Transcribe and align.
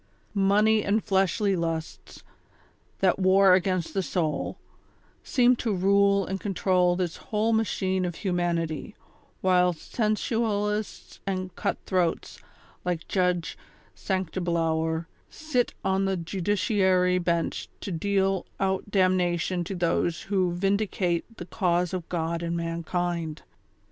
Money 0.33 0.83
and 0.83 1.03
fleshly 1.03 1.55
lusts, 1.55 2.23
that 3.01 3.19
war 3.19 3.53
against 3.53 3.93
the 3.93 4.01
soul, 4.01 4.57
seem 5.23 5.55
to 5.55 5.71
rule 5.75 6.25
and 6.25 6.39
control 6.39 6.95
this 6.95 7.17
whole 7.17 7.53
machine 7.53 8.03
of 8.03 8.15
humanity, 8.15 8.95
whilst 9.43 9.93
sensual 9.93 10.67
ists 10.71 11.19
and 11.27 11.55
cut 11.55 11.77
throats, 11.85 12.39
like 12.83 13.07
Judge 13.07 13.55
Sanctiblower, 13.95 15.05
sit 15.29 15.75
on 15.85 16.05
tlie 16.07 16.25
judiciary 16.25 17.19
bench 17.19 17.69
to 17.81 17.91
deal 17.91 18.47
out 18.59 18.89
damnation 18.89 19.63
to 19.63 19.75
those 19.75 20.23
who 20.23 20.51
vindi 20.51 20.89
cate 20.89 21.25
the 21.37 21.45
cause 21.45 21.93
of 21.93 22.09
God 22.09 22.41
and 22.41 22.57
mankind. 22.57 23.43